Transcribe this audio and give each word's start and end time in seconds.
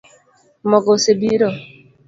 Mogo 0.69 0.89
osebiro 0.97 1.49